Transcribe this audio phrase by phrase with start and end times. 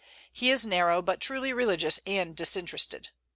[0.33, 3.09] He is narrow, but truly religious and disinterested.